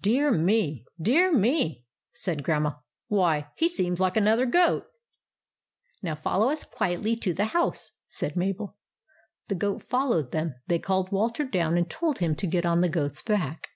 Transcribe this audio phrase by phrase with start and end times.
[0.00, 0.84] "Dear me!
[1.00, 4.86] Dear me!" said Grandma." Why, he seems like another goat!""
[6.02, 8.76] Now follow us quietly to the house," said Mabel.
[9.46, 10.56] The goat followed them.
[10.66, 13.68] They called Walter down and told him to get on the goat's back.